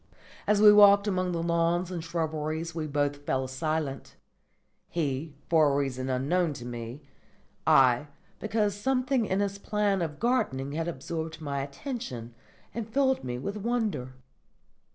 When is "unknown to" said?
6.09-6.65